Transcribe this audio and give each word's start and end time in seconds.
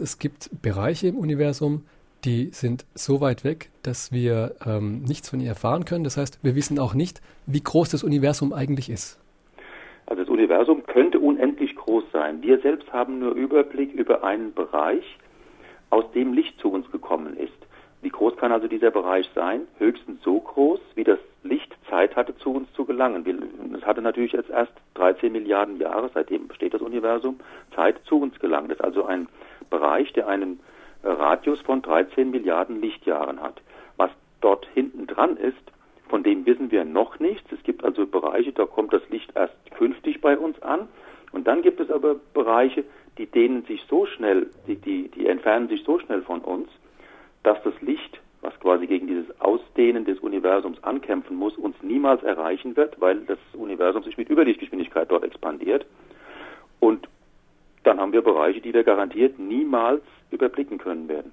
es 0.00 0.18
gibt 0.18 0.50
Bereiche 0.62 1.08
im 1.08 1.16
Universum, 1.16 1.84
die 2.24 2.46
sind 2.46 2.84
so 2.94 3.20
weit 3.20 3.44
weg, 3.44 3.70
dass 3.82 4.12
wir 4.12 4.54
ähm, 4.66 5.02
nichts 5.02 5.30
von 5.30 5.40
ihr 5.40 5.48
erfahren 5.48 5.84
können. 5.84 6.04
Das 6.04 6.16
heißt, 6.16 6.40
wir 6.42 6.54
wissen 6.54 6.78
auch 6.78 6.94
nicht, 6.94 7.20
wie 7.46 7.62
groß 7.62 7.90
das 7.90 8.04
Universum 8.04 8.52
eigentlich 8.52 8.90
ist. 8.90 9.18
Also 10.06 10.22
das 10.22 10.30
Universum 10.30 10.84
könnte 10.86 11.20
unendlich 11.20 11.76
groß 11.76 12.04
sein. 12.12 12.42
Wir 12.42 12.58
selbst 12.60 12.92
haben 12.92 13.20
nur 13.20 13.32
Überblick 13.32 13.92
über 13.92 14.24
einen 14.24 14.52
Bereich, 14.52 15.04
aus 15.90 16.04
dem 16.12 16.32
Licht 16.32 16.58
zu 16.60 16.70
uns 16.70 16.90
gekommen 16.90 17.36
ist. 17.36 17.52
Wie 18.02 18.08
groß 18.08 18.36
kann 18.36 18.52
also 18.52 18.66
dieser 18.66 18.90
Bereich 18.90 19.28
sein? 19.34 19.62
Höchstens 19.78 20.22
so 20.22 20.40
groß, 20.40 20.80
wie 20.94 21.04
das 21.04 21.18
Licht 21.42 21.74
Zeit 21.88 22.16
hatte, 22.16 22.36
zu 22.38 22.52
uns 22.52 22.72
zu 22.72 22.84
gelangen. 22.84 23.74
Es 23.76 23.84
hatte 23.84 24.00
natürlich 24.00 24.32
jetzt 24.32 24.50
erst 24.50 24.72
13 24.94 25.32
Milliarden 25.32 25.78
Jahre, 25.78 26.10
seitdem 26.14 26.48
besteht 26.48 26.74
das 26.74 26.80
Universum, 26.80 27.40
Zeit 27.74 27.96
zu 28.04 28.20
uns 28.20 28.38
gelangt. 28.38 28.70
Das 28.70 28.78
ist 28.78 28.84
also 28.84 29.04
ein 29.04 29.28
Bereich, 29.70 30.12
der 30.12 30.28
einen 30.28 30.60
Radius 31.02 31.60
von 31.60 31.82
13 31.82 32.30
Milliarden 32.30 32.80
Lichtjahren 32.80 33.40
hat. 33.40 33.62
Was 33.96 34.10
dort 34.40 34.66
hinten 34.74 35.06
dran 35.06 35.36
ist, 35.36 35.56
von 36.08 36.22
dem 36.22 36.44
wissen 36.44 36.70
wir 36.70 36.84
noch 36.84 37.20
nichts. 37.20 37.50
Es 37.52 37.62
gibt 37.62 37.84
also 37.84 38.06
Bereiche, 38.06 38.52
da 38.52 38.66
kommt 38.66 38.92
das 38.92 39.08
Licht 39.10 39.32
erst 39.34 39.54
künftig 39.76 40.20
bei 40.20 40.36
uns 40.36 40.60
an. 40.60 40.88
Und 41.32 41.46
dann 41.46 41.62
gibt 41.62 41.80
es 41.80 41.90
aber 41.90 42.16
Bereiche, 42.34 42.84
die 43.16 43.26
dehnen 43.26 43.64
sich 43.64 43.82
so 43.88 44.06
schnell, 44.06 44.50
die, 44.66 44.76
die, 44.76 45.08
die 45.08 45.26
entfernen 45.26 45.68
sich 45.68 45.84
so 45.84 45.98
schnell 46.00 46.22
von 46.22 46.40
uns, 46.40 46.68
dass 47.42 47.62
das 47.62 47.74
Licht, 47.80 48.20
was 48.40 48.58
quasi 48.60 48.86
gegen 48.86 49.06
dieses 49.06 49.40
Ausdehnen 49.40 50.04
des 50.04 50.18
Universums 50.18 50.82
ankämpfen 50.82 51.36
muss, 51.36 51.56
uns 51.56 51.76
niemals 51.82 52.22
erreichen 52.22 52.76
wird, 52.76 53.00
weil 53.00 53.20
das 53.20 53.38
Universum 53.52 54.02
sich 54.02 54.16
mit 54.16 54.30
Überlichtgeschwindigkeit 54.30 55.10
dort 55.10 55.24
expandiert. 55.24 55.86
Haben 58.10 58.24
wir 58.24 58.34
Bereiche, 58.34 58.60
die 58.60 58.74
wir 58.74 58.82
garantiert 58.82 59.38
niemals 59.38 60.02
überblicken 60.32 60.78
können 60.78 61.08
werden. 61.08 61.30